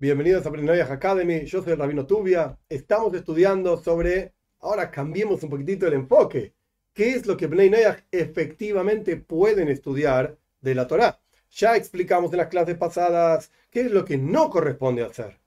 Bienvenidos 0.00 0.46
a 0.46 0.50
Brinoyas 0.50 0.92
Academy, 0.92 1.44
yo 1.44 1.60
soy 1.60 1.74
Rabino 1.74 2.06
Tubia. 2.06 2.56
Estamos 2.68 3.12
estudiando 3.14 3.76
sobre, 3.76 4.32
ahora 4.60 4.92
cambiemos 4.92 5.42
un 5.42 5.50
poquitito 5.50 5.88
el 5.88 5.94
enfoque. 5.94 6.54
¿Qué 6.92 7.14
es 7.14 7.26
lo 7.26 7.36
que 7.36 7.48
Bnei 7.48 7.82
efectivamente 8.12 9.16
pueden 9.16 9.66
estudiar 9.66 10.38
de 10.60 10.76
la 10.76 10.86
Torah? 10.86 11.18
Ya 11.50 11.74
explicamos 11.74 12.30
en 12.30 12.38
las 12.38 12.46
clases 12.46 12.76
pasadas 12.76 13.50
qué 13.70 13.80
es 13.80 13.90
lo 13.90 14.04
que 14.04 14.16
no 14.16 14.50
corresponde 14.50 15.02
hacer. 15.02 15.40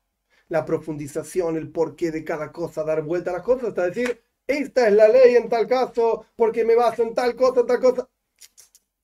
La 0.49 0.65
profundización, 0.65 1.55
el 1.55 1.71
porqué 1.71 2.11
de 2.11 2.25
cada 2.25 2.51
cosa, 2.51 2.83
dar 2.83 3.03
vuelta 3.03 3.29
a 3.29 3.35
las 3.35 3.43
cosas, 3.43 3.69
hasta 3.69 3.85
decir, 3.85 4.21
esta 4.47 4.85
es 4.85 4.93
la 4.93 5.07
ley 5.07 5.37
en 5.37 5.47
tal 5.47 5.65
caso, 5.65 6.25
porque 6.35 6.65
me 6.65 6.75
baso 6.75 7.03
en 7.03 7.13
tal 7.13 7.37
cosa, 7.37 7.61
en 7.61 7.67
tal 7.67 7.79
cosa. 7.79 8.09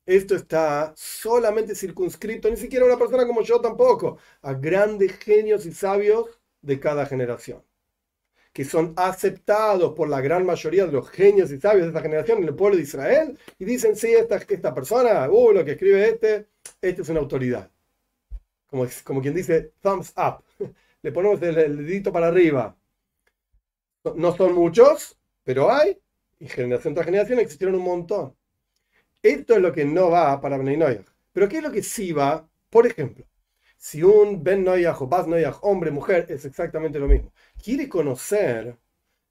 Esto 0.08 0.36
está 0.36 0.94
solamente 0.96 1.76
circunscrito, 1.76 2.50
ni 2.50 2.56
siquiera 2.56 2.86
una 2.86 2.98
persona 2.98 3.28
como 3.28 3.42
yo 3.42 3.60
tampoco, 3.60 4.18
a 4.42 4.54
grandes 4.54 5.18
genios 5.20 5.66
y 5.66 5.74
sabios 5.74 6.30
de 6.62 6.80
cada 6.80 7.06
generación, 7.06 7.62
que 8.54 8.64
son 8.64 8.94
aceptados 8.96 9.94
por 9.96 10.08
la 10.08 10.22
gran 10.22 10.46
mayoría 10.46 10.86
de 10.86 10.94
los 10.94 11.10
genios 11.10 11.52
y 11.52 11.60
sabios 11.60 11.84
de 11.84 11.90
esta 11.90 12.02
generación 12.02 12.38
en 12.40 12.46
el 12.46 12.56
pueblo 12.56 12.78
de 12.78 12.84
Israel, 12.84 13.38
y 13.60 13.66
dicen, 13.66 13.98
sí, 13.98 14.14
esta, 14.14 14.38
esta 14.38 14.74
persona, 14.74 15.30
uh, 15.30 15.52
lo 15.52 15.66
que 15.66 15.72
escribe 15.72 16.08
este, 16.10 16.48
este 16.82 17.02
es 17.02 17.10
una 17.10 17.20
autoridad. 17.20 17.70
Como, 18.68 18.88
como 19.04 19.22
quien 19.22 19.34
dice, 19.34 19.74
thumbs 19.82 20.14
up. 20.16 20.42
Le 21.02 21.12
ponemos 21.12 21.42
el, 21.42 21.58
el 21.58 21.78
dedito 21.86 22.14
para 22.14 22.28
arriba. 22.28 22.78
No 24.16 24.36
son 24.38 24.56
muchos, 24.56 25.18
pero 25.44 25.70
hay, 25.70 26.00
y 26.40 26.48
generación 26.48 26.94
tras 26.94 27.06
generación 27.06 27.40
existieron 27.40 27.76
un 27.76 27.84
montón. 27.84 28.37
Esto 29.22 29.56
es 29.56 29.62
lo 29.62 29.72
que 29.72 29.86
no 29.86 30.10
va 30.12 30.40
para 30.40 30.58
Ben 30.58 31.06
Pero 31.34 31.50
¿qué 31.50 31.58
es 31.58 31.64
lo 31.64 31.72
que 31.72 31.84
sí 31.84 32.12
va? 32.12 32.48
Por 32.70 32.86
ejemplo, 32.88 33.26
si 33.78 34.04
un 34.04 34.44
Ben 34.44 34.64
Noyaj 34.64 35.02
o 35.02 35.08
Bas 35.08 35.28
Noyaj, 35.28 35.60
hombre, 35.62 35.92
mujer, 35.92 36.26
es 36.30 36.46
exactamente 36.46 37.00
lo 37.00 37.08
mismo. 37.08 37.32
Quiere 37.64 37.88
conocer 37.88 38.78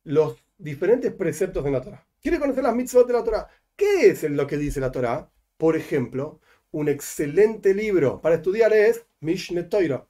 los 0.05 0.37
diferentes 0.59 1.13
preceptos 1.13 1.65
de 1.65 1.71
la 1.71 1.81
Torah. 1.81 2.07
Quiere 2.21 2.39
conocer 2.39 2.63
las 2.63 2.75
mitzvot 2.75 3.07
de 3.07 3.13
la 3.13 3.25
Torah. 3.25 3.49
¿Qué 3.77 4.09
es 4.09 4.23
lo 4.25 4.47
que 4.47 4.57
dice 4.57 4.81
la 4.81 4.93
Torah? 4.93 5.31
Por 5.57 5.77
ejemplo, 5.77 6.41
un 6.71 6.89
excelente 6.89 7.75
libro 7.75 8.21
para 8.21 8.37
estudiar 8.37 8.73
es 8.73 9.05
Mishneh 9.21 9.65
Torah. 9.65 10.07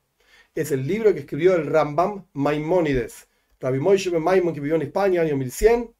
Es 0.55 0.73
el 0.73 0.87
libro 0.87 1.13
que 1.13 1.21
escribió 1.21 1.55
el 1.55 1.67
Rambam 1.67 2.27
Maimónides. 2.33 3.29
Rabbi 3.61 3.79
Moshe 3.79 4.11
Maimon, 4.11 4.55
que 4.55 4.61
vivió 4.61 4.77
en 4.77 4.83
España, 4.83 5.23
año 5.23 5.37
1100, 5.37 5.95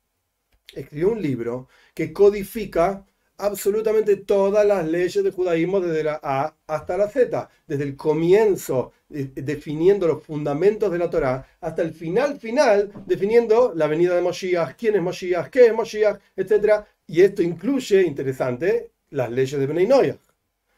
escribió 0.75 1.11
un 1.11 1.23
libro 1.23 1.69
que 1.95 2.13
codifica 2.13 3.07
absolutamente 3.39 4.17
todas 4.17 4.67
las 4.67 4.87
leyes 4.87 5.23
del 5.23 5.33
judaísmo 5.33 5.81
desde 5.81 6.05
la 6.05 6.21
A 6.23 6.55
hasta 6.67 6.97
la 6.97 7.09
Z, 7.09 7.49
desde 7.67 7.85
el 7.85 7.97
comienzo 7.97 8.93
eh, 9.11 9.31
definiendo 9.35 10.07
los 10.07 10.23
fundamentos 10.23 10.91
de 10.91 10.99
la 10.99 11.11
Torá 11.11 11.47
hasta 11.61 11.83
el 11.83 11.93
final 11.93 12.39
final 12.39 12.91
definiendo 13.07 13.73
la 13.75 13.87
venida 13.87 14.15
de 14.15 14.23
Moshiach, 14.23 14.77
quién 14.77 14.97
es 14.97 15.03
Moshiach, 15.03 15.51
qué 15.51 15.67
es 15.67 15.75
Moshiach, 15.75 16.19
etc. 16.37 16.85
Y 17.07 17.23
esto 17.23 17.43
incluye, 17.43 18.03
interesante, 18.03 18.91
las 19.11 19.31
leyes 19.31 19.59
de 19.59 19.67
Bnei 19.67 20.19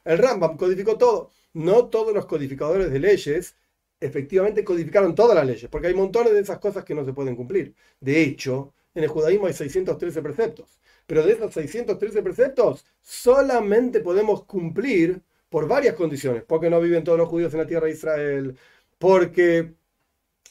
El 0.05 0.19
Rambam 0.19 0.57
codificó 0.57 0.97
todo. 0.99 1.31
No 1.55 1.87
todos 1.87 2.15
los 2.15 2.27
codificadores 2.27 2.91
de 2.91 2.99
leyes 2.99 3.55
efectivamente 4.01 4.65
codificaron 4.65 5.15
todas 5.15 5.35
las 5.37 5.47
leyes, 5.47 5.69
porque 5.71 5.89
hay 5.89 5.95
montones 5.95 6.33
de 6.33 6.41
esas 6.41 6.59
cosas 6.59 6.85
que 6.85 6.95
no 6.95 7.05
se 7.05 7.13
pueden 7.13 7.35
cumplir. 7.37 7.75
De 8.01 8.23
hecho, 8.23 8.73
en 8.99 9.05
el 9.05 9.11
judaísmo 9.11 9.47
hay 9.47 9.53
613 9.53 10.23
preceptos. 10.23 10.79
Pero 11.07 11.25
de 11.25 11.33
esos 11.33 11.55
613 11.55 12.21
preceptos, 12.23 12.85
solamente 13.01 14.01
podemos 14.01 14.45
cumplir 14.45 15.23
por 15.49 15.69
varias 15.69 15.95
condiciones. 15.95 16.43
Porque 16.45 16.69
no 16.69 16.81
viven 16.81 17.05
todos 17.05 17.17
los 17.17 17.29
judíos 17.29 17.53
en 17.55 17.61
la 17.61 17.67
tierra 17.67 17.87
de 17.87 17.93
Israel, 17.93 18.59
porque 18.99 19.75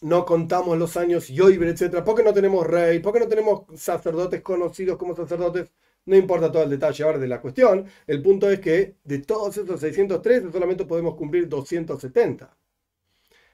no 0.01 0.25
contamos 0.25 0.77
los 0.77 0.95
años 0.95 1.27
Yoiber, 1.27 1.67
etc. 1.67 2.03
Porque 2.05 2.23
no 2.23 2.33
tenemos 2.33 2.65
rey, 2.65 2.99
porque 2.99 3.19
no 3.19 3.27
tenemos 3.27 3.63
sacerdotes 3.75 4.41
conocidos 4.41 4.97
como 4.97 5.13
sacerdotes. 5.15 5.71
No 6.05 6.15
importa 6.15 6.49
todo 6.49 6.63
el 6.63 6.69
detalle 6.69 7.03
ahora 7.03 7.17
de 7.19 7.27
la 7.27 7.41
cuestión. 7.41 7.85
El 8.07 8.21
punto 8.21 8.49
es 8.49 8.61
que 8.61 8.95
de 9.03 9.19
todos 9.19 9.57
esos 9.57 9.79
613 9.81 10.51
solamente 10.53 10.85
podemos 10.85 11.15
cumplir 11.15 11.49
270. 11.49 12.57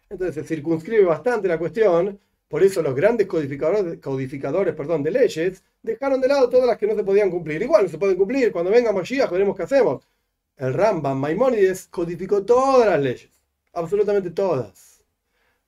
Entonces 0.10 0.36
se 0.36 0.44
circunscribe 0.44 1.06
bastante 1.06 1.48
la 1.48 1.58
cuestión 1.58 2.20
por 2.54 2.62
eso 2.62 2.84
los 2.84 2.94
grandes 2.94 3.26
codificadores, 3.26 4.00
codificadores 4.00 4.76
perdón, 4.76 5.02
de 5.02 5.10
leyes 5.10 5.64
dejaron 5.82 6.22
de 6.22 6.28
lado 6.28 6.48
todas 6.50 6.68
las 6.68 6.78
que 6.78 6.86
no 6.86 6.94
se 6.94 7.04
podían 7.04 7.32
cumplir. 7.32 7.60
Igual 7.64 7.90
se 7.90 7.98
pueden 7.98 8.16
cumplir. 8.16 8.52
Cuando 8.52 8.70
venga 8.70 8.94
Mashiach 8.94 9.32
veremos 9.32 9.58
qué 9.58 9.64
hacemos. 9.64 10.08
El 10.58 10.76
Rambam 10.76 11.18
Maimónides 11.18 11.88
codificó 11.88 12.46
todas 12.46 12.88
las 12.88 13.02
leyes. 13.02 13.32
Absolutamente 13.74 14.30
todas. 14.30 15.04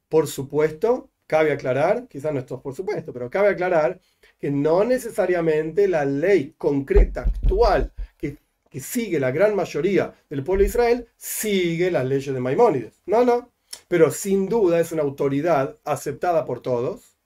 Por 0.09 0.27
supuesto, 0.27 1.09
cabe 1.25 1.53
aclarar, 1.53 2.07
quizás 2.07 2.31
no 2.31 2.39
esto 2.39 2.61
por 2.61 2.75
supuesto, 2.75 3.11
pero 3.11 3.31
cabe 3.31 3.49
aclarar 3.49 3.99
que 4.37 4.51
no 4.51 4.83
necesariamente 4.83 5.87
la 5.87 6.05
ley 6.05 6.53
concreta, 6.55 7.21
actual, 7.21 7.93
que, 8.15 8.37
que 8.69 8.79
sigue 8.79 9.19
la 9.19 9.31
gran 9.31 9.55
mayoría 9.55 10.13
del 10.29 10.43
pueblo 10.43 10.61
de 10.61 10.67
Israel, 10.67 11.07
sigue 11.17 11.89
las 11.89 12.05
leyes 12.05 12.31
de 12.31 12.39
Maimónides. 12.39 13.01
No, 13.07 13.25
no 13.25 13.54
pero 13.87 14.11
sin 14.11 14.47
duda 14.47 14.79
es 14.79 14.91
una 14.91 15.03
autoridad 15.03 15.77
aceptada 15.83 16.45
por 16.45 16.61
todos. 16.61 17.17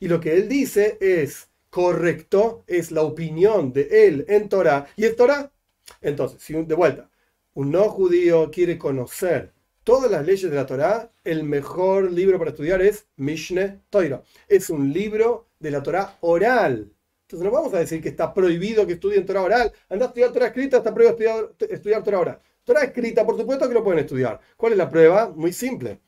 Y 0.00 0.08
lo 0.08 0.20
que 0.20 0.34
él 0.34 0.48
dice 0.48 0.98
es 1.00 1.48
correcto, 1.70 2.64
es 2.66 2.90
la 2.90 3.02
opinión 3.02 3.72
de 3.72 4.06
él 4.06 4.24
en 4.28 4.48
Torah. 4.48 4.86
¿Y 4.96 5.04
es 5.04 5.16
Torah? 5.16 5.52
Entonces, 6.00 6.40
de 6.68 6.74
vuelta, 6.74 7.10
un 7.54 7.70
no 7.70 7.88
judío 7.90 8.50
quiere 8.50 8.78
conocer 8.78 9.52
todas 9.88 10.10
las 10.10 10.26
leyes 10.26 10.50
de 10.50 10.54
la 10.54 10.66
Torah, 10.66 11.10
el 11.24 11.44
mejor 11.44 12.12
libro 12.12 12.38
para 12.38 12.50
estudiar 12.50 12.82
es 12.82 13.06
Mishneh 13.16 13.80
Torah. 13.88 14.22
Es 14.46 14.68
un 14.68 14.92
libro 14.92 15.46
de 15.58 15.70
la 15.70 15.82
Torah 15.82 16.18
oral. 16.20 16.92
Entonces 17.22 17.42
no 17.42 17.50
vamos 17.50 17.72
a 17.72 17.78
decir 17.78 18.02
que 18.02 18.10
está 18.10 18.34
prohibido 18.34 18.86
que 18.86 18.92
estudien 18.92 19.24
Torah 19.24 19.40
oral. 19.40 19.72
Anda 19.88 20.04
a 20.04 20.08
estudiar 20.08 20.30
Torah 20.30 20.48
escrita, 20.48 20.76
está 20.76 20.92
prohibido 20.92 21.16
estudiar, 21.16 21.54
estudiar 21.70 22.04
Torah 22.04 22.18
oral. 22.18 22.40
Torah 22.68 22.84
escrita, 22.84 23.24
por 23.24 23.38
supuesto 23.38 23.66
que 23.66 23.72
lo 23.72 23.82
pueden 23.82 24.00
estudiar. 24.00 24.38
¿Cuál 24.54 24.72
es 24.72 24.78
la 24.78 24.90
prueba? 24.90 25.32
Muy 25.34 25.54
simple. 25.54 26.00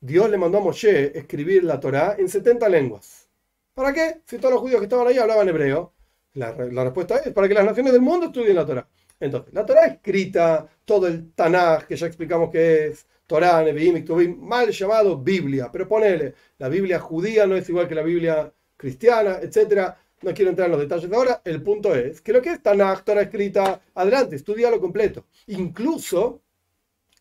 Dios 0.00 0.28
le 0.28 0.36
mandó 0.36 0.58
a 0.58 0.60
Moshe 0.60 1.16
escribir 1.16 1.62
la 1.62 1.78
Torah 1.78 2.16
en 2.18 2.28
70 2.28 2.68
lenguas. 2.68 3.28
¿Para 3.72 3.92
qué? 3.92 4.22
Si 4.26 4.38
todos 4.38 4.54
los 4.54 4.62
judíos 4.62 4.80
que 4.80 4.86
estaban 4.86 5.06
ahí 5.06 5.16
hablaban 5.18 5.48
hebreo. 5.48 5.92
La, 6.34 6.50
respuesta 6.50 7.18
es 7.18 7.32
para 7.32 7.46
que 7.46 7.54
las 7.54 7.64
naciones 7.64 7.92
del 7.92 8.02
mundo 8.02 8.26
estudien 8.26 8.56
la 8.56 8.66
Torah. 8.66 8.88
Entonces, 9.20 9.54
la 9.54 9.64
Torah 9.64 9.86
escrita, 9.86 10.66
todo 10.84 11.06
el 11.06 11.32
Tanaj, 11.34 11.86
que 11.86 11.94
ya 11.94 12.08
explicamos 12.08 12.50
que 12.50 12.86
es 12.86 13.06
Torah, 13.28 13.62
Nevi'im, 13.62 14.38
mal 14.40 14.70
llamado 14.70 15.18
Biblia, 15.18 15.70
pero 15.70 15.86
ponele, 15.86 16.34
la 16.58 16.68
Biblia 16.68 16.98
judía 16.98 17.46
no 17.46 17.54
es 17.54 17.68
igual 17.68 17.86
que 17.86 17.94
la 17.94 18.02
Biblia 18.02 18.52
cristiana, 18.76 19.38
etc. 19.40 19.94
No 20.22 20.32
quiero 20.32 20.50
entrar 20.50 20.66
en 20.66 20.72
los 20.72 20.80
detalles 20.80 21.10
de 21.10 21.16
ahora. 21.16 21.42
El 21.44 21.62
punto 21.62 21.94
es 21.94 22.20
que 22.20 22.32
lo 22.32 22.40
que 22.40 22.50
es 22.50 22.62
Tanaj, 22.62 23.04
Torah 23.04 23.22
escrita, 23.22 23.80
adelante, 23.94 24.36
estudialo 24.36 24.80
completo. 24.80 25.26
Incluso 25.48 26.42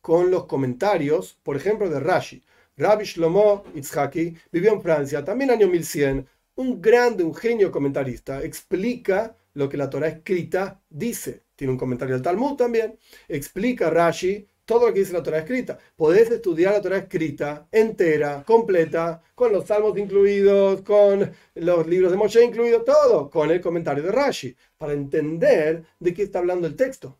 con 0.01 0.31
los 0.31 0.45
comentarios, 0.45 1.37
por 1.43 1.55
ejemplo, 1.55 1.89
de 1.89 1.99
Rashi. 1.99 2.43
Rabbi 2.77 3.05
Shlomo 3.05 3.63
Itzhaki 3.75 4.35
vivió 4.51 4.73
en 4.73 4.81
Francia, 4.81 5.23
también 5.23 5.51
año 5.51 5.67
1100. 5.67 6.27
Un 6.55 6.81
grande, 6.81 7.23
un 7.23 7.33
genio 7.33 7.71
comentarista, 7.71 8.43
explica 8.43 9.35
lo 9.53 9.69
que 9.69 9.77
la 9.77 9.89
Torah 9.89 10.07
escrita 10.07 10.81
dice. 10.89 11.43
Tiene 11.55 11.73
un 11.73 11.77
comentario 11.77 12.15
del 12.15 12.23
Talmud 12.23 12.55
también. 12.55 12.97
Explica 13.27 13.89
Rashi 13.89 14.47
todo 14.71 14.87
lo 14.87 14.93
que 14.93 15.01
dice 15.01 15.11
la 15.11 15.21
Torah 15.21 15.39
escrita. 15.39 15.77
Podés 15.97 16.31
estudiar 16.31 16.71
la 16.71 16.81
Torah 16.81 16.99
escrita 16.99 17.67
entera, 17.73 18.41
completa, 18.47 19.21
con 19.35 19.51
los 19.51 19.65
salmos 19.65 19.97
incluidos, 19.97 20.81
con 20.81 21.29
los 21.55 21.87
libros 21.87 22.09
de 22.09 22.17
Moshe 22.17 22.41
incluidos, 22.41 22.85
todo, 22.85 23.29
con 23.29 23.51
el 23.51 23.59
comentario 23.59 24.01
de 24.01 24.13
Rashi, 24.13 24.55
para 24.77 24.93
entender 24.93 25.83
de 25.99 26.13
qué 26.13 26.23
está 26.23 26.39
hablando 26.39 26.67
el 26.67 26.77
texto. 26.77 27.19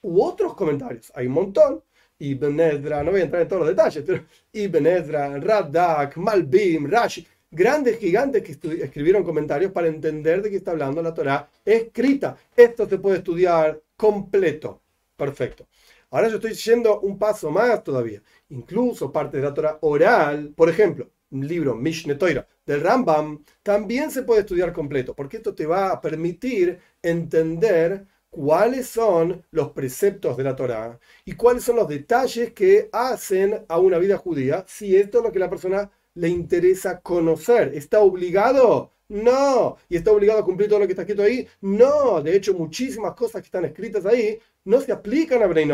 U 0.00 0.22
otros 0.22 0.54
comentarios, 0.54 1.12
hay 1.14 1.26
un 1.26 1.34
montón. 1.34 1.82
Ibn 2.18 2.60
Ezra, 2.60 3.02
no 3.02 3.10
voy 3.10 3.20
a 3.20 3.24
entrar 3.24 3.42
en 3.42 3.48
todos 3.48 3.60
los 3.60 3.68
detalles, 3.68 4.02
pero 4.06 4.24
Ibn 4.52 4.86
Ezra, 4.86 5.38
Radak, 5.38 6.16
Malbim, 6.16 6.86
Rashi, 6.86 7.26
grandes 7.50 7.98
gigantes 7.98 8.42
que 8.42 8.52
escribieron 8.82 9.22
comentarios 9.22 9.70
para 9.70 9.88
entender 9.88 10.40
de 10.40 10.48
qué 10.48 10.56
está 10.56 10.70
hablando 10.70 11.02
la 11.02 11.12
Torah 11.12 11.46
escrita. 11.62 12.38
Esto 12.56 12.88
se 12.88 12.96
puede 12.96 13.18
estudiar 13.18 13.82
completo. 13.98 14.80
Perfecto. 15.14 15.66
Ahora 16.10 16.28
yo 16.28 16.36
estoy 16.36 16.54
yendo 16.54 17.00
un 17.00 17.18
paso 17.18 17.50
más 17.50 17.82
todavía. 17.84 18.22
Incluso 18.50 19.12
parte 19.12 19.36
de 19.38 19.42
la 19.44 19.54
Torah 19.54 19.78
oral, 19.82 20.52
por 20.56 20.68
ejemplo, 20.68 21.10
un 21.30 21.46
libro 21.46 21.74
Mishneh 21.74 22.14
Torah 22.16 22.46
del 22.64 22.80
Rambam, 22.80 23.44
también 23.62 24.10
se 24.10 24.22
puede 24.22 24.40
estudiar 24.40 24.72
completo, 24.72 25.14
porque 25.14 25.38
esto 25.38 25.54
te 25.54 25.66
va 25.66 25.90
a 25.92 26.00
permitir 26.00 26.78
entender 27.02 28.06
cuáles 28.30 28.88
son 28.88 29.44
los 29.50 29.70
preceptos 29.72 30.36
de 30.36 30.44
la 30.44 30.56
Torá 30.56 30.98
y 31.24 31.32
cuáles 31.32 31.64
son 31.64 31.76
los 31.76 31.88
detalles 31.88 32.52
que 32.52 32.88
hacen 32.92 33.64
a 33.68 33.78
una 33.78 33.98
vida 33.98 34.16
judía 34.18 34.64
si 34.68 34.96
esto 34.96 35.18
es 35.18 35.24
lo 35.24 35.32
que 35.32 35.38
la 35.38 35.50
persona 35.50 35.90
le 36.14 36.28
interesa 36.28 37.00
conocer. 37.00 37.72
¿Está 37.74 38.00
obligado? 38.00 38.92
No. 39.08 39.76
¿Y 39.88 39.96
está 39.96 40.12
obligado 40.12 40.40
a 40.40 40.44
cumplir 40.44 40.68
todo 40.68 40.80
lo 40.80 40.86
que 40.86 40.92
está 40.92 41.02
escrito 41.02 41.22
ahí? 41.22 41.46
No. 41.60 42.20
De 42.22 42.36
hecho, 42.36 42.54
muchísimas 42.54 43.14
cosas 43.14 43.42
que 43.42 43.46
están 43.46 43.64
escritas 43.64 44.06
ahí 44.06 44.38
no 44.64 44.80
se 44.80 44.92
aplican 44.92 45.42
a 45.42 45.46
Brei 45.46 45.68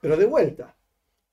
Pero 0.00 0.16
de 0.16 0.26
vuelta, 0.26 0.74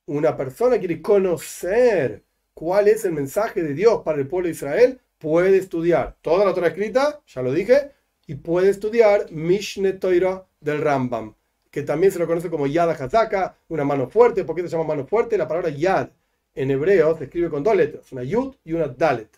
una 0.05 0.35
persona 0.35 0.77
quiere 0.79 1.01
conocer 1.01 2.23
cuál 2.53 2.87
es 2.87 3.05
el 3.05 3.13
mensaje 3.13 3.63
de 3.63 3.73
Dios 3.73 4.01
para 4.03 4.19
el 4.19 4.27
pueblo 4.27 4.47
de 4.47 4.53
Israel, 4.53 4.99
puede 5.17 5.57
estudiar 5.57 6.17
toda 6.21 6.45
la 6.45 6.53
Torah 6.53 6.67
escrita, 6.67 7.21
ya 7.27 7.41
lo 7.41 7.53
dije, 7.53 7.91
y 8.27 8.35
puede 8.35 8.69
estudiar 8.69 9.31
Mishne 9.31 9.93
Toira 9.93 10.45
del 10.59 10.81
Rambam, 10.81 11.35
que 11.71 11.83
también 11.83 12.11
se 12.11 12.19
lo 12.19 12.27
conoce 12.27 12.49
como 12.49 12.67
Yad 12.67 12.89
HaZaka, 12.89 13.55
una 13.69 13.83
mano 13.83 14.09
fuerte. 14.09 14.43
¿Por 14.43 14.55
qué 14.55 14.63
se 14.63 14.69
llama 14.69 14.83
mano 14.83 15.07
fuerte? 15.07 15.37
La 15.37 15.47
palabra 15.47 15.69
Yad 15.69 16.09
en 16.53 16.71
hebreo 16.71 17.17
se 17.17 17.25
escribe 17.25 17.49
con 17.49 17.63
dos 17.63 17.75
letras, 17.75 18.11
una 18.11 18.23
Yud 18.23 18.55
y 18.63 18.73
una 18.73 18.87
Dalet. 18.87 19.29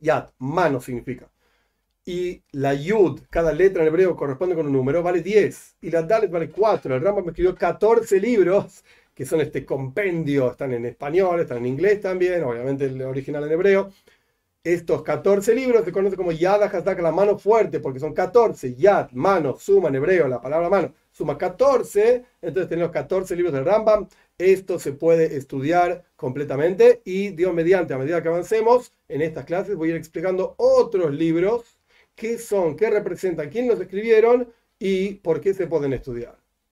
Yad, 0.00 0.30
mano 0.38 0.80
significa. 0.80 1.28
Y 2.04 2.42
la 2.52 2.74
Yud, 2.74 3.20
cada 3.28 3.52
letra 3.52 3.82
en 3.82 3.88
hebreo 3.88 4.16
corresponde 4.16 4.54
con 4.54 4.66
un 4.66 4.72
número, 4.72 5.02
vale 5.02 5.22
10. 5.22 5.76
Y 5.82 5.90
la 5.90 6.02
Dalet 6.02 6.30
vale 6.30 6.50
4. 6.50 6.96
El 6.96 7.02
Rambam 7.02 7.28
escribió 7.28 7.54
14 7.54 8.18
libros, 8.20 8.82
que 9.14 9.26
son 9.26 9.40
este 9.40 9.66
compendio, 9.66 10.50
están 10.50 10.72
en 10.72 10.86
español, 10.86 11.40
están 11.40 11.58
en 11.58 11.66
inglés 11.66 12.00
también, 12.00 12.42
obviamente 12.44 12.86
el 12.86 13.02
original 13.02 13.44
en 13.44 13.52
hebreo. 13.52 13.92
Estos 14.64 15.02
14 15.02 15.54
libros 15.54 15.84
se 15.84 15.92
conocen 15.92 16.16
como 16.16 16.32
Yad 16.32 16.62
HaZak, 16.62 17.00
la 17.00 17.12
mano 17.12 17.38
fuerte, 17.38 17.80
porque 17.80 18.00
son 18.00 18.12
14. 18.12 18.74
Yad, 18.74 19.10
mano, 19.12 19.56
suma 19.58 19.88
en 19.88 19.94
hebreo, 19.94 20.28
la 20.28 20.40
palabra 20.40 20.68
mano, 20.68 20.94
suma 21.10 21.38
14. 21.38 22.24
Entonces 22.42 22.68
tenemos 22.68 22.90
14 22.90 23.36
libros 23.36 23.54
del 23.54 23.64
Rambam. 23.64 24.08
Esto 24.36 24.78
se 24.78 24.92
puede 24.92 25.36
estudiar 25.36 26.04
completamente 26.16 27.02
y 27.04 27.30
Dios 27.30 27.54
mediante, 27.54 27.94
a 27.94 27.98
medida 27.98 28.22
que 28.22 28.28
avancemos 28.28 28.92
en 29.08 29.22
estas 29.22 29.44
clases, 29.44 29.76
voy 29.76 29.88
a 29.88 29.92
ir 29.92 29.96
explicando 29.96 30.54
otros 30.58 31.12
libros, 31.12 31.78
qué 32.14 32.38
son, 32.38 32.76
qué 32.76 32.90
representan, 32.90 33.50
quién 33.50 33.68
los 33.68 33.80
escribieron 33.80 34.52
y 34.78 35.14
por 35.14 35.40
qué 35.40 35.54
se 35.54 35.66
pueden 35.66 35.92
estudiar. 35.92 36.37